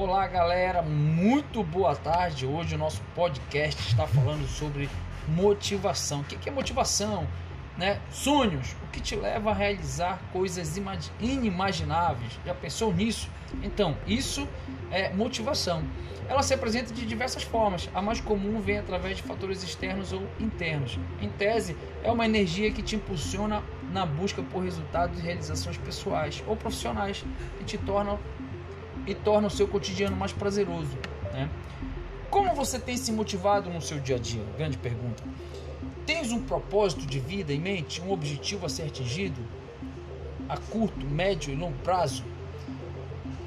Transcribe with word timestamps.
Olá, 0.00 0.28
galera, 0.28 0.80
muito 0.80 1.60
boa 1.64 1.96
tarde. 1.96 2.46
Hoje 2.46 2.76
o 2.76 2.78
nosso 2.78 3.02
podcast 3.16 3.84
está 3.84 4.06
falando 4.06 4.46
sobre 4.46 4.88
motivação. 5.26 6.20
O 6.20 6.24
que 6.24 6.48
é 6.48 6.52
motivação? 6.52 7.26
Né? 7.76 8.00
Sonhos, 8.08 8.76
o 8.84 8.86
que 8.92 9.00
te 9.00 9.16
leva 9.16 9.50
a 9.50 9.52
realizar 9.52 10.20
coisas 10.32 10.80
inimagináveis. 11.18 12.38
Já 12.46 12.54
pensou 12.54 12.94
nisso? 12.94 13.28
Então, 13.60 13.96
isso 14.06 14.46
é 14.92 15.12
motivação. 15.12 15.82
Ela 16.28 16.44
se 16.44 16.54
apresenta 16.54 16.94
de 16.94 17.04
diversas 17.04 17.42
formas. 17.42 17.90
A 17.92 18.00
mais 18.00 18.20
comum 18.20 18.60
vem 18.60 18.78
através 18.78 19.16
de 19.16 19.24
fatores 19.24 19.64
externos 19.64 20.12
ou 20.12 20.22
internos. 20.38 20.96
Em 21.20 21.28
tese, 21.28 21.76
é 22.04 22.12
uma 22.12 22.24
energia 22.24 22.70
que 22.70 22.82
te 22.82 22.94
impulsiona 22.94 23.64
na 23.92 24.06
busca 24.06 24.44
por 24.44 24.62
resultados 24.62 25.18
e 25.18 25.22
realizações 25.22 25.76
pessoais 25.76 26.44
ou 26.46 26.54
profissionais 26.54 27.24
e 27.60 27.64
te 27.64 27.76
torna 27.78 28.16
e 29.08 29.14
torna 29.14 29.48
o 29.48 29.50
seu 29.50 29.66
cotidiano 29.66 30.14
mais 30.14 30.32
prazeroso. 30.32 30.96
Né? 31.32 31.48
Como 32.30 32.54
você 32.54 32.78
tem 32.78 32.96
se 32.96 33.10
motivado 33.10 33.70
no 33.70 33.80
seu 33.80 33.98
dia 33.98 34.16
a 34.16 34.18
dia? 34.18 34.42
Grande 34.56 34.76
pergunta. 34.76 35.24
Tens 36.04 36.30
um 36.30 36.42
propósito 36.42 37.06
de 37.06 37.18
vida 37.18 37.52
em 37.52 37.58
mente, 37.58 38.02
um 38.02 38.12
objetivo 38.12 38.66
a 38.66 38.68
ser 38.68 38.82
atingido 38.82 39.40
a 40.48 40.56
curto, 40.56 41.04
médio 41.06 41.52
e 41.52 41.56
longo 41.56 41.76
prazo? 41.84 42.24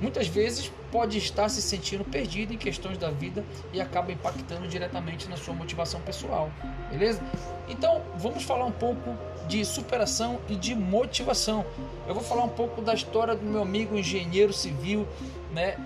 Muitas 0.01 0.27
vezes 0.27 0.71
pode 0.91 1.19
estar 1.19 1.47
se 1.47 1.61
sentindo 1.61 2.03
perdido 2.03 2.53
em 2.53 2.57
questões 2.57 2.97
da 2.97 3.11
vida 3.11 3.45
e 3.71 3.79
acaba 3.79 4.11
impactando 4.11 4.67
diretamente 4.67 5.29
na 5.29 5.37
sua 5.37 5.53
motivação 5.53 6.01
pessoal, 6.01 6.51
beleza? 6.89 7.21
Então 7.69 8.01
vamos 8.17 8.43
falar 8.43 8.65
um 8.65 8.71
pouco 8.71 9.15
de 9.47 9.63
superação 9.63 10.39
e 10.49 10.55
de 10.55 10.73
motivação. 10.73 11.63
Eu 12.07 12.15
vou 12.15 12.23
falar 12.23 12.43
um 12.43 12.49
pouco 12.49 12.81
da 12.81 12.95
história 12.95 13.35
do 13.35 13.45
meu 13.45 13.61
amigo 13.61 13.95
engenheiro 13.95 14.51
civil, 14.51 15.07
né? 15.53 15.77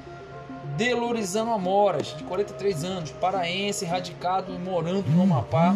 Delorizano 0.78 1.54
Amoras, 1.54 2.16
de 2.18 2.24
43 2.24 2.84
anos, 2.84 3.12
paraense, 3.12 3.86
radicado 3.86 4.54
e 4.54 4.58
morando 4.58 5.10
no 5.10 5.24
Amapá. 5.24 5.76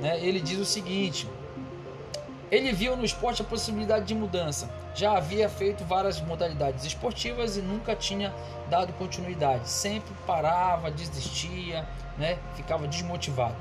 Né? 0.00 0.18
Ele 0.24 0.40
diz 0.40 0.58
o 0.58 0.64
seguinte: 0.64 1.26
ele 2.50 2.72
viu 2.72 2.96
no 2.96 3.04
esporte 3.04 3.42
a 3.42 3.44
possibilidade 3.44 4.06
de 4.06 4.14
mudança. 4.14 4.68
Já 4.94 5.16
havia 5.16 5.48
feito 5.48 5.84
várias 5.84 6.20
modalidades 6.20 6.84
esportivas 6.84 7.56
e 7.56 7.62
nunca 7.62 7.94
tinha 7.94 8.34
dado 8.68 8.92
continuidade. 8.94 9.68
Sempre 9.68 10.12
parava, 10.26 10.90
desistia, 10.90 11.86
né? 12.18 12.38
ficava 12.54 12.88
desmotivado. 12.88 13.54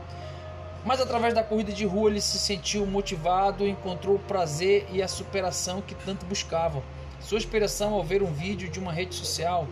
Mas 0.84 1.00
através 1.02 1.34
da 1.34 1.44
corrida 1.44 1.72
de 1.72 1.86
rua 1.86 2.10
ele 2.10 2.22
se 2.22 2.40
sentiu 2.40 2.86
motivado, 2.86 3.68
encontrou 3.68 4.16
o 4.16 4.20
prazer 4.20 4.88
e 4.92 5.04
a 5.04 5.08
superação 5.08 5.82
que 5.82 5.94
tanto 5.94 6.26
buscava. 6.26 6.82
Sua 7.20 7.38
inspiração 7.38 7.94
ao 7.94 8.04
ver 8.04 8.24
um 8.24 8.32
vídeo 8.32 8.70
de 8.70 8.80
uma 8.80 8.92
rede 8.92 9.14
social, 9.14 9.68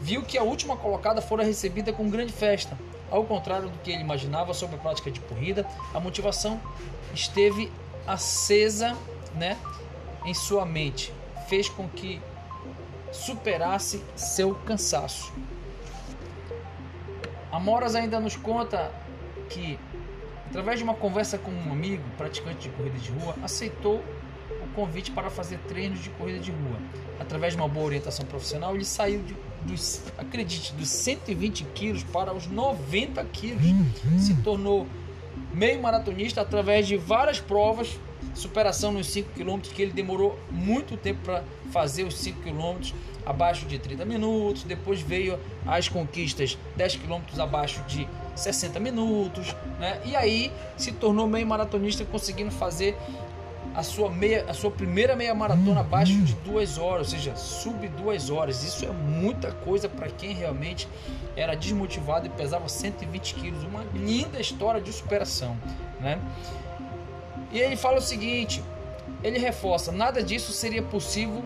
viu 0.00 0.22
que 0.22 0.38
a 0.38 0.42
última 0.42 0.76
colocada 0.76 1.20
fora 1.20 1.44
recebida 1.44 1.92
com 1.92 2.08
grande 2.08 2.32
festa. 2.32 2.78
Ao 3.10 3.24
contrário 3.24 3.68
do 3.68 3.78
que 3.78 3.90
ele 3.90 4.02
imaginava 4.02 4.52
sobre 4.54 4.76
a 4.76 4.78
prática 4.78 5.10
de 5.10 5.20
corrida, 5.20 5.66
a 5.94 6.00
motivação 6.00 6.60
esteve 7.14 7.70
acesa, 8.08 8.96
né, 9.34 9.58
em 10.24 10.32
sua 10.32 10.64
mente, 10.64 11.12
fez 11.46 11.68
com 11.68 11.86
que 11.88 12.20
superasse 13.12 14.02
seu 14.16 14.54
cansaço. 14.54 15.32
Amoras 17.52 17.94
ainda 17.94 18.18
nos 18.18 18.36
conta 18.36 18.90
que, 19.48 19.78
através 20.48 20.78
de 20.78 20.84
uma 20.84 20.94
conversa 20.94 21.38
com 21.38 21.50
um 21.50 21.72
amigo 21.72 22.02
praticante 22.16 22.68
de 22.68 22.70
corrida 22.70 22.98
de 22.98 23.10
rua, 23.10 23.36
aceitou 23.42 24.02
o 24.62 24.74
convite 24.74 25.10
para 25.10 25.30
fazer 25.30 25.58
treinos 25.68 26.02
de 26.02 26.10
corrida 26.10 26.38
de 26.38 26.50
rua. 26.50 26.78
Através 27.20 27.54
de 27.54 27.60
uma 27.60 27.68
boa 27.68 27.86
orientação 27.86 28.24
profissional, 28.26 28.74
ele 28.74 28.84
saiu 28.84 29.22
de, 29.22 29.36
dos, 29.62 30.02
acredite, 30.16 30.72
dos 30.74 30.88
120 30.88 31.64
quilos 31.74 32.02
para 32.04 32.32
os 32.32 32.46
90 32.46 33.22
quilos. 33.26 33.62
Se 34.18 34.34
tornou 34.36 34.86
meio 35.52 35.80
maratonista 35.80 36.40
através 36.40 36.86
de 36.86 36.96
várias 36.96 37.40
provas, 37.40 37.98
superação 38.34 38.92
nos 38.92 39.06
5 39.08 39.30
km, 39.34 39.60
que 39.60 39.82
ele 39.82 39.92
demorou 39.92 40.38
muito 40.50 40.96
tempo 40.96 41.20
para 41.24 41.42
fazer 41.70 42.04
os 42.04 42.16
5 42.18 42.40
km 42.42 42.92
abaixo 43.26 43.66
de 43.66 43.78
30 43.78 44.04
minutos, 44.04 44.62
depois 44.62 45.00
veio 45.00 45.38
as 45.66 45.88
conquistas 45.88 46.56
10 46.76 46.96
km 46.96 47.20
abaixo 47.38 47.82
de 47.86 48.08
60 48.34 48.80
minutos, 48.80 49.54
né? 49.78 50.00
E 50.04 50.16
aí 50.16 50.52
se 50.76 50.92
tornou 50.92 51.26
meio 51.26 51.46
maratonista 51.46 52.04
conseguindo 52.04 52.50
fazer 52.50 52.96
a 53.78 53.82
sua, 53.84 54.10
meia, 54.10 54.44
a 54.48 54.52
sua 54.52 54.72
primeira 54.72 55.14
meia 55.14 55.32
maratona 55.32 55.82
abaixo 55.82 56.20
de 56.22 56.34
duas 56.44 56.78
horas, 56.78 57.12
ou 57.12 57.16
seja, 57.16 57.36
sub 57.36 57.86
duas 57.90 58.28
horas. 58.28 58.64
Isso 58.64 58.84
é 58.84 58.90
muita 58.90 59.52
coisa 59.52 59.88
para 59.88 60.08
quem 60.08 60.32
realmente 60.32 60.88
era 61.36 61.54
desmotivado 61.54 62.26
e 62.26 62.28
pesava 62.28 62.68
120 62.68 63.34
quilos. 63.36 63.62
Uma 63.62 63.84
linda 63.94 64.40
história 64.40 64.80
de 64.80 64.92
superação, 64.92 65.56
né? 66.00 66.20
E 67.52 67.60
ele 67.60 67.76
fala 67.76 67.98
o 67.98 68.00
seguinte: 68.00 68.64
ele 69.22 69.38
reforça, 69.38 69.92
nada 69.92 70.24
disso 70.24 70.50
seria 70.50 70.82
possível 70.82 71.44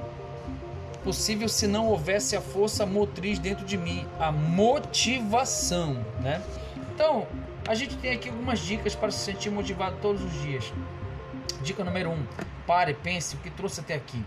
possível 1.04 1.50
se 1.50 1.66
não 1.66 1.88
houvesse 1.88 2.34
a 2.34 2.41
força 2.41 2.87
motriz 2.87 3.38
dentro 3.38 3.66
de 3.66 3.76
mim, 3.76 4.06
a 4.19 4.32
motivação, 4.32 6.03
né? 6.22 6.41
Então, 6.94 7.26
a 7.69 7.75
gente 7.75 7.94
tem 7.97 8.12
aqui 8.12 8.31
algumas 8.31 8.60
dicas 8.60 8.94
para 8.94 9.10
se 9.10 9.19
sentir 9.19 9.50
motivado 9.50 9.97
todos 10.00 10.22
os 10.22 10.32
dias. 10.41 10.72
Dica 11.62 11.84
número 11.84 12.11
1: 12.11 12.12
um, 12.12 12.27
pare, 12.67 12.93
pense 12.93 13.37
o 13.37 13.39
que 13.39 13.49
trouxe 13.50 13.81
até 13.81 13.95
aqui. 13.95 14.23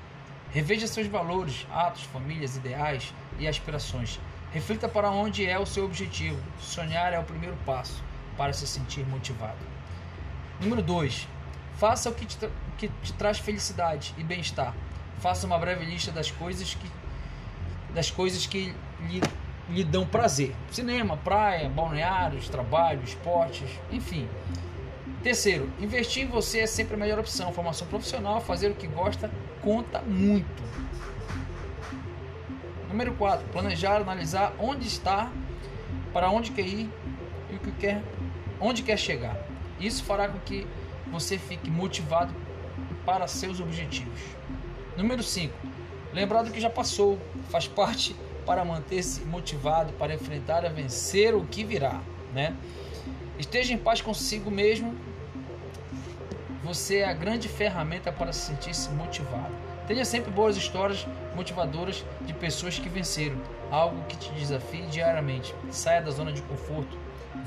Reveja 0.51 0.87
seus 0.87 1.07
valores, 1.07 1.67
atos, 1.69 2.03
famílias, 2.03 2.55
ideais 2.55 3.13
e 3.37 3.45
aspirações. 3.45 4.19
Reflita 4.53 4.87
para 4.87 5.11
onde 5.11 5.45
é 5.45 5.59
o 5.59 5.65
seu 5.65 5.83
objetivo. 5.83 6.41
Sonhar 6.59 7.11
é 7.11 7.19
o 7.19 7.23
primeiro 7.23 7.57
passo 7.65 8.01
para 8.37 8.53
se 8.53 8.65
sentir 8.65 9.05
motivado. 9.05 9.57
Número 10.61 10.81
2. 10.81 11.27
Faça 11.77 12.09
o 12.09 12.13
que 12.13 12.25
te, 12.25 12.49
que 12.77 12.87
te 12.87 13.11
traz 13.13 13.37
felicidade 13.37 14.15
e 14.17 14.23
bem-estar. 14.23 14.73
Faça 15.19 15.45
uma 15.45 15.57
breve 15.57 15.83
lista 15.83 16.13
das 16.13 16.31
coisas 16.31 16.73
que, 16.73 16.89
das 17.93 18.09
coisas 18.09 18.47
que 18.47 18.73
lhe, 19.01 19.21
lhe 19.69 19.83
dão 19.83 20.07
prazer: 20.07 20.55
cinema, 20.71 21.17
praia, 21.17 21.67
balneários, 21.67 22.47
trabalho, 22.47 23.03
esportes, 23.03 23.69
enfim. 23.91 24.29
Terceiro, 25.25 25.67
investir 25.79 26.21
em 26.21 26.27
você 26.27 26.59
é 26.59 26.67
sempre 26.67 26.93
a 26.93 26.97
melhor 26.97 27.17
opção. 27.17 27.51
Formação 27.51 27.87
profissional, 27.87 28.39
fazer 28.39 28.69
o 28.69 28.75
que 28.75 28.85
gosta, 28.85 29.31
conta 29.59 29.99
muito. 30.03 30.61
Número 32.87 33.11
4, 33.15 33.47
planejar, 33.47 33.95
analisar 33.95 34.53
onde 34.59 34.85
está, 34.85 35.31
para 36.13 36.29
onde 36.29 36.51
quer 36.51 36.67
ir 36.67 36.87
e 37.49 37.55
o 37.55 37.59
que 37.59 37.71
quer, 37.71 38.03
onde 38.61 38.83
quer 38.83 38.99
chegar. 38.99 39.35
Isso 39.79 40.03
fará 40.03 40.29
com 40.29 40.37
que 40.37 40.67
você 41.07 41.39
fique 41.39 41.71
motivado 41.71 42.31
para 43.03 43.27
seus 43.27 43.59
objetivos. 43.59 44.21
Número 44.95 45.23
5, 45.23 45.51
lembrar 46.13 46.43
do 46.43 46.51
que 46.51 46.61
já 46.61 46.69
passou, 46.69 47.19
faz 47.49 47.67
parte 47.67 48.15
para 48.45 48.63
manter-se 48.63 49.21
motivado 49.21 49.91
para 49.93 50.13
enfrentar 50.13 50.63
e 50.65 50.69
vencer 50.69 51.33
o 51.33 51.43
que 51.47 51.63
virá, 51.63 51.99
né? 52.31 52.55
Esteja 53.39 53.73
em 53.73 53.77
paz 53.79 54.01
consigo 54.01 54.51
mesmo 54.51 55.14
você 56.65 56.97
é 56.97 57.05
a 57.05 57.13
grande 57.13 57.47
ferramenta 57.47 58.11
para 58.11 58.33
se 58.33 58.47
sentir-se 58.47 58.89
motivado. 58.89 59.53
Tenha 59.87 60.03
sempre 60.03 60.31
boas 60.31 60.57
histórias 60.57 61.05
motivadoras 61.35 62.03
de 62.21 62.33
pessoas 62.33 62.79
que 62.79 62.89
venceram, 62.89 63.37
algo 63.69 64.03
que 64.09 64.17
te 64.17 64.31
desafie 64.31 64.81
diariamente. 64.87 65.53
Saia 65.69 66.01
da 66.01 66.09
zona 66.09 66.33
de 66.33 66.41
conforto, 66.41 66.97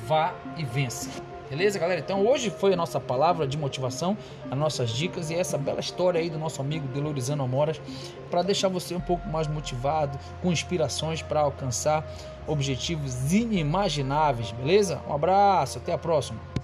vá 0.06 0.32
e 0.56 0.64
vença. 0.64 1.10
Beleza, 1.50 1.80
galera? 1.80 1.98
Então 1.98 2.24
hoje 2.24 2.48
foi 2.48 2.74
a 2.74 2.76
nossa 2.76 3.00
palavra 3.00 3.44
de 3.48 3.58
motivação, 3.58 4.16
as 4.48 4.56
nossas 4.56 4.90
dicas 4.90 5.30
e 5.30 5.34
essa 5.34 5.59
bela 5.59 5.80
história 5.80 6.21
aí 6.21 6.30
do 6.30 6.38
nosso 6.38 6.60
amigo 6.60 6.86
Delorizano 6.86 7.42
Amoras 7.42 7.80
para 8.30 8.42
deixar 8.42 8.68
você 8.68 8.94
um 8.94 9.00
pouco 9.00 9.26
mais 9.28 9.48
motivado, 9.48 10.16
com 10.42 10.53
inspirações 10.53 11.22
para 11.22 11.41
alcançar 11.41 12.06
objetivos 12.47 13.32
inimagináveis, 13.32 14.53
beleza? 14.53 15.00
Um 15.09 15.14
abraço, 15.14 15.78
até 15.78 15.92
a 15.92 15.98
próxima. 15.98 16.58